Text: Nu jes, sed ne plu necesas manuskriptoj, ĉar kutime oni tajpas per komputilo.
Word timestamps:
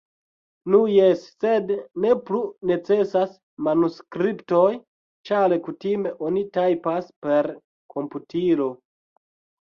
Nu 0.73 0.77
jes, 0.91 1.25
sed 1.43 1.67
ne 2.05 2.13
plu 2.29 2.39
necesas 2.69 3.35
manuskriptoj, 3.67 4.69
ĉar 5.31 5.55
kutime 5.67 6.13
oni 6.29 6.43
tajpas 6.57 7.13
per 7.27 7.51
komputilo. 7.97 8.71